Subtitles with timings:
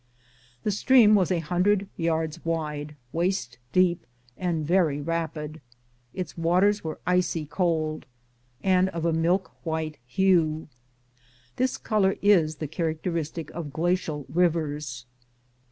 [0.63, 5.61] The stream was a hundred yards wide, waist deep, and very 1 rapid.
[6.11, 8.07] Its waters were icy cold,
[8.63, 10.69] and of a milk white hue.
[11.57, 15.05] This color is the characteristic of glacial rivers.